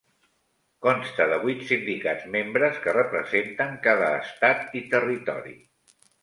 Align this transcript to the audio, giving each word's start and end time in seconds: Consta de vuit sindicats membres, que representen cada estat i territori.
Consta 0.85 1.27
de 1.31 1.35
vuit 1.43 1.59
sindicats 1.71 2.25
membres, 2.37 2.79
que 2.87 2.95
representen 2.97 3.77
cada 3.89 4.09
estat 4.23 4.75
i 4.81 4.83
territori. 4.97 5.55